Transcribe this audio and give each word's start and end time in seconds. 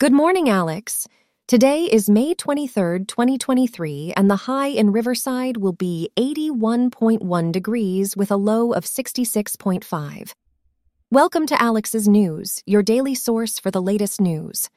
Good 0.00 0.14
morning, 0.14 0.48
Alex. 0.48 1.06
Today 1.46 1.84
is 1.84 2.08
May 2.08 2.34
23rd, 2.34 3.06
2023, 3.06 4.14
and 4.16 4.30
the 4.30 4.46
high 4.48 4.68
in 4.68 4.92
Riverside 4.92 5.58
will 5.58 5.74
be 5.74 6.08
81.1 6.16 7.52
degrees 7.52 8.16
with 8.16 8.30
a 8.30 8.36
low 8.36 8.72
of 8.72 8.86
66.5. 8.86 10.32
Welcome 11.10 11.46
to 11.46 11.62
Alex's 11.62 12.08
News, 12.08 12.62
your 12.64 12.82
daily 12.82 13.14
source 13.14 13.58
for 13.58 13.70
the 13.70 13.82
latest 13.82 14.22
news. 14.22 14.70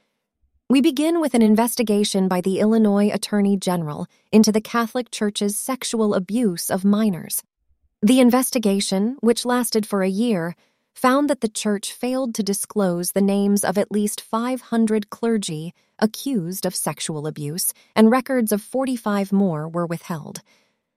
We 0.70 0.82
begin 0.82 1.22
with 1.22 1.36
an 1.36 1.42
investigation 1.42 2.28
by 2.28 2.42
the 2.42 2.60
Illinois 2.60 3.10
Attorney 3.10 3.56
General 3.56 4.08
into 4.34 4.52
the 4.52 4.60
Catholic 4.60 5.10
Church's 5.10 5.56
sexual 5.56 6.16
abuse 6.16 6.70
of 6.70 6.84
minors. 6.84 7.42
The 8.02 8.20
investigation, 8.20 9.16
which 9.22 9.46
lasted 9.46 9.86
for 9.86 10.04
a 10.04 10.10
year, 10.10 10.58
found 10.94 11.30
that 11.30 11.42
the 11.42 11.50
church 11.50 11.92
failed 11.92 12.36
to 12.36 12.44
disclose 12.44 13.12
the 13.12 13.22
names 13.22 13.64
of 13.64 13.78
at 13.78 13.92
least 13.92 14.22
500 14.22 15.10
clergy 15.10 15.74
accused 16.00 16.66
of 16.66 16.76
sexual 16.76 17.28
abuse, 17.28 17.74
and 17.96 18.12
records 18.12 18.52
of 18.52 18.62
45 18.62 19.32
more 19.32 19.68
were 19.68 19.86
withheld. 19.86 20.42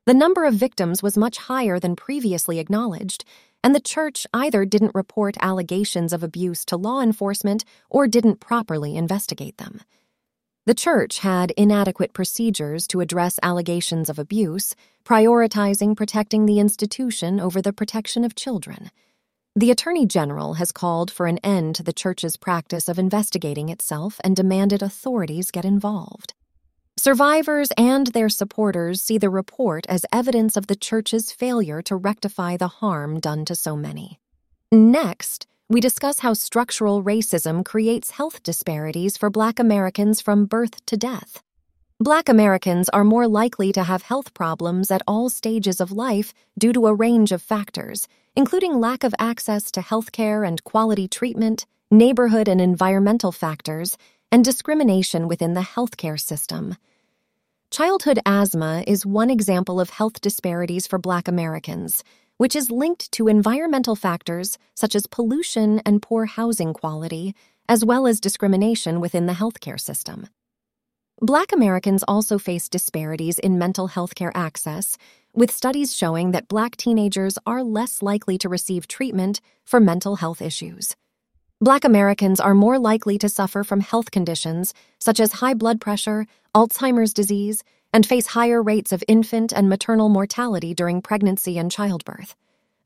The 0.06 0.15
number 0.15 0.45
of 0.45 0.55
victims 0.55 1.03
was 1.03 1.17
much 1.17 1.39
higher 1.39 1.80
than 1.80 1.97
previously 1.97 2.59
acknowledged, 2.59 3.25
and 3.65 3.75
the 3.75 3.80
church 3.80 4.27
either 4.33 4.65
didn't 4.65 4.95
report 4.95 5.37
allegations 5.41 6.12
of 6.12 6.23
abuse 6.23 6.65
to 6.67 6.77
law 6.77 7.01
enforcement 7.01 7.65
or 7.91 8.06
didn't 8.06 8.39
properly 8.39 8.97
investigate 8.97 9.59
them. 9.59 9.81
The 10.67 10.75
church 10.75 11.20
had 11.20 11.53
inadequate 11.53 12.12
procedures 12.12 12.87
to 12.89 13.01
address 13.01 13.39
allegations 13.42 14.09
of 14.09 14.19
abuse, 14.19 14.75
prioritizing 15.05 15.97
protecting 15.97 16.47
the 16.47 16.59
institution 16.59 17.39
over 17.39 17.62
the 17.62 17.73
protection 17.73 18.25
of 18.25 18.34
children. 18.34 18.91
The 19.59 19.70
Attorney 19.70 20.05
General 20.05 20.52
has 20.55 20.70
called 20.70 21.10
for 21.10 21.27
an 21.27 21.38
end 21.38 21.77
to 21.77 21.83
the 21.83 21.95
Church's 21.95 22.37
practice 22.37 22.91
of 22.91 22.98
investigating 22.98 23.70
itself 23.70 24.20
and 24.23 24.37
demanded 24.37 24.83
authorities 24.83 25.51
get 25.51 25.64
involved. 25.64 26.34
Survivors 26.98 27.73
and 27.78 28.09
their 28.09 28.28
supporters 28.28 29.00
see 29.00 29.16
the 29.16 29.31
report 29.31 29.86
as 29.89 30.05
evidence 30.12 30.58
of 30.58 30.66
the 30.66 30.77
Church's 30.77 31.33
failure 31.33 31.81
to 31.81 31.97
rectify 31.97 32.58
the 32.58 32.69
harm 32.69 33.19
done 33.19 33.47
to 33.47 33.55
so 33.55 33.75
many. 33.75 34.20
Next, 34.70 35.47
we 35.70 35.81
discuss 35.81 36.19
how 36.19 36.34
structural 36.34 37.03
racism 37.03 37.64
creates 37.64 38.11
health 38.11 38.42
disparities 38.42 39.16
for 39.16 39.31
Black 39.31 39.59
Americans 39.59 40.20
from 40.20 40.44
birth 40.44 40.84
to 40.84 40.98
death. 40.98 41.42
Black 41.98 42.28
Americans 42.28 42.91
are 42.91 43.05
more 43.05 43.27
likely 43.27 43.72
to 43.72 43.83
have 43.83 44.02
health 44.02 44.34
problems 44.34 44.91
at 44.91 45.00
all 45.08 45.30
stages 45.30 45.80
of 45.80 45.91
life 45.91 46.34
due 46.58 46.70
to 46.75 46.88
a 46.88 46.94
range 46.94 47.33
of 47.33 47.41
factors, 47.41 48.06
including 48.36 48.78
lack 48.78 49.03
of 49.03 49.14
access 49.19 49.70
to 49.70 49.80
health 49.80 50.12
care 50.12 50.44
and 50.44 50.62
quality 50.62 51.08
treatment, 51.08 51.64
neighborhood 51.91 52.48
and 52.48 52.61
environmental 52.61 53.33
factors, 53.33 53.97
and 54.30 54.44
discrimination 54.44 55.27
within 55.27 55.55
the 55.55 55.62
healthcare 55.62 56.20
system. 56.20 56.77
Childhood 57.70 58.19
asthma 58.27 58.84
is 58.86 59.06
one 59.06 59.31
example 59.31 59.81
of 59.81 59.88
health 59.88 60.20
disparities 60.20 60.86
for 60.86 60.98
Black 60.98 61.27
Americans, 61.27 62.05
which 62.36 62.55
is 62.55 62.70
linked 62.70 63.10
to 63.12 63.27
environmental 63.27 63.97
factors 63.97 64.58
such 64.75 64.94
as 64.94 65.06
pollution 65.06 65.81
and 65.86 66.03
poor 66.03 66.27
housing 66.27 66.75
quality, 66.75 67.34
as 67.70 67.86
well 67.86 68.06
as 68.06 68.20
discrimination 68.20 69.00
within 69.00 69.25
the 69.25 69.33
healthcare 69.33 69.81
system. 69.81 70.27
Black 71.22 71.53
Americans 71.53 72.05
also 72.06 72.36
face 72.36 72.69
disparities 72.69 73.39
in 73.39 73.56
mental 73.56 73.86
health 73.86 74.14
care 74.14 74.33
access, 74.34 74.98
with 75.33 75.50
studies 75.50 75.97
showing 75.97 76.33
that 76.33 76.47
Black 76.47 76.77
teenagers 76.77 77.39
are 77.47 77.62
less 77.62 78.03
likely 78.03 78.36
to 78.36 78.50
receive 78.50 78.86
treatment 78.86 79.41
for 79.64 79.81
mental 79.81 80.17
health 80.17 80.42
issues. 80.42 80.94
Black 81.59 81.84
Americans 81.84 82.39
are 82.39 82.53
more 82.53 82.78
likely 82.78 83.17
to 83.17 83.31
suffer 83.31 83.64
from 83.64 83.81
health 83.81 84.11
conditions 84.11 84.75
such 85.00 85.19
as 85.19 85.33
high 85.33 85.55
blood 85.55 85.81
pressure, 85.81 86.27
Alzheimer's 86.55 87.14
disease, 87.14 87.64
and 87.94 88.05
face 88.05 88.27
higher 88.27 88.62
rates 88.62 88.92
of 88.92 89.03
infant 89.09 89.55
and 89.55 89.70
maternal 89.70 90.11
mortality 90.11 90.75
during 90.75 91.00
pregnancy 91.00 91.56
and 91.56 91.72
childbirth. 91.72 92.34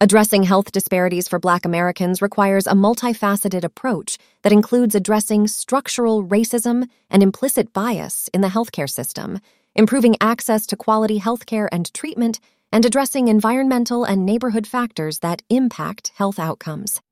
Addressing 0.03 0.45
health 0.45 0.73
disparities 0.73 1.29
for 1.29 1.39
Black 1.39 1.67
Americans 1.67 2.23
requires 2.23 2.67
a 2.67 2.71
multifaceted 2.71 3.65
approach 3.65 4.17
that 4.41 4.53
includes 4.53 4.95
addressing 4.95 5.47
structural 5.47 6.25
racism 6.25 6.89
and 7.11 7.23
implicit 7.23 7.75
bias 7.75 8.31
in 8.33 8.41
the 8.41 8.49
healthcare 8.49 8.89
system, 8.89 9.41
improving 9.75 10.17
access 10.19 10.65
to 10.69 10.75
quality 10.75 11.21
healthcare 11.21 11.69
and 11.71 11.93
treatment, 11.93 12.41
and 12.73 12.87
addressing 12.87 13.29
environmental 13.29 14.05
and 14.05 14.25
neighborhood 14.25 14.67
factors 14.67 15.19
that 15.19 15.43
impact 15.51 16.13
health 16.15 16.39
outcomes. 16.39 17.03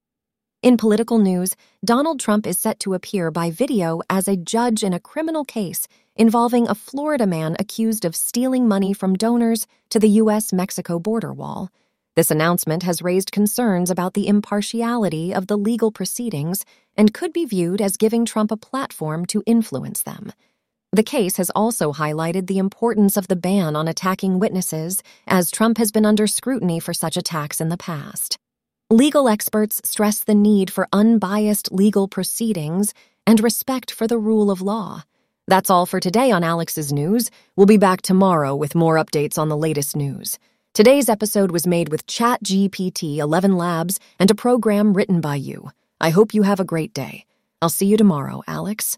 In 0.62 0.78
political 0.78 1.18
news, 1.18 1.54
Donald 1.84 2.18
Trump 2.18 2.46
is 2.46 2.58
set 2.58 2.80
to 2.80 2.94
appear 2.94 3.30
by 3.30 3.50
video 3.50 4.00
as 4.08 4.28
a 4.28 4.34
judge 4.34 4.82
in 4.82 4.94
a 4.94 5.00
criminal 5.00 5.44
case 5.44 5.88
involving 6.16 6.66
a 6.66 6.74
Florida 6.74 7.26
man 7.26 7.54
accused 7.58 8.06
of 8.06 8.16
stealing 8.16 8.66
money 8.66 8.94
from 8.94 9.12
donors 9.12 9.66
to 9.90 9.98
the 9.98 10.08
U.S. 10.22 10.54
Mexico 10.54 10.98
border 10.98 11.34
wall. 11.34 11.70
This 12.18 12.32
announcement 12.32 12.82
has 12.82 13.00
raised 13.00 13.30
concerns 13.30 13.92
about 13.92 14.14
the 14.14 14.26
impartiality 14.26 15.32
of 15.32 15.46
the 15.46 15.56
legal 15.56 15.92
proceedings 15.92 16.64
and 16.96 17.14
could 17.14 17.32
be 17.32 17.44
viewed 17.44 17.80
as 17.80 17.96
giving 17.96 18.24
Trump 18.24 18.50
a 18.50 18.56
platform 18.56 19.24
to 19.26 19.44
influence 19.46 20.02
them. 20.02 20.32
The 20.90 21.04
case 21.04 21.36
has 21.36 21.48
also 21.50 21.92
highlighted 21.92 22.48
the 22.48 22.58
importance 22.58 23.16
of 23.16 23.28
the 23.28 23.36
ban 23.36 23.76
on 23.76 23.86
attacking 23.86 24.40
witnesses, 24.40 25.00
as 25.28 25.52
Trump 25.52 25.78
has 25.78 25.92
been 25.92 26.04
under 26.04 26.26
scrutiny 26.26 26.80
for 26.80 26.92
such 26.92 27.16
attacks 27.16 27.60
in 27.60 27.68
the 27.68 27.76
past. 27.76 28.36
Legal 28.90 29.28
experts 29.28 29.80
stress 29.84 30.18
the 30.18 30.34
need 30.34 30.72
for 30.72 30.88
unbiased 30.92 31.70
legal 31.70 32.08
proceedings 32.08 32.94
and 33.28 33.38
respect 33.38 33.92
for 33.92 34.08
the 34.08 34.18
rule 34.18 34.50
of 34.50 34.60
law. 34.60 35.04
That's 35.46 35.70
all 35.70 35.86
for 35.86 36.00
today 36.00 36.32
on 36.32 36.42
Alex's 36.42 36.92
News. 36.92 37.30
We'll 37.54 37.68
be 37.68 37.76
back 37.76 38.02
tomorrow 38.02 38.56
with 38.56 38.74
more 38.74 38.96
updates 38.96 39.38
on 39.38 39.48
the 39.48 39.56
latest 39.56 39.94
news. 39.94 40.36
Today's 40.78 41.08
episode 41.08 41.50
was 41.50 41.66
made 41.66 41.88
with 41.88 42.06
ChatGPT 42.06 43.16
ElevenLabs 43.16 43.98
and 44.20 44.30
a 44.30 44.34
program 44.36 44.92
written 44.92 45.20
by 45.20 45.34
you. 45.34 45.72
I 46.00 46.10
hope 46.10 46.32
you 46.32 46.42
have 46.44 46.60
a 46.60 46.64
great 46.64 46.94
day. 46.94 47.26
I'll 47.60 47.68
see 47.68 47.86
you 47.86 47.96
tomorrow, 47.96 48.44
Alex. 48.46 48.96